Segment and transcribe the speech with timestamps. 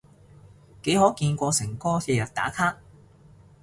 [0.81, 2.79] 幾可見過誠哥日日打卡？